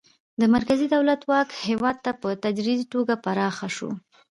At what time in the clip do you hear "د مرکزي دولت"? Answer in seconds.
0.39-1.21